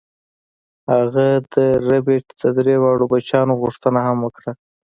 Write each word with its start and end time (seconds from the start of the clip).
هغه 0.91 1.27
د 1.53 1.55
ربیټ 1.89 2.25
د 2.41 2.43
درې 2.57 2.75
واړو 2.81 3.09
بچیانو 3.11 3.59
غوښتنه 3.61 3.99
هم 4.07 4.17
وکړه 4.25 4.51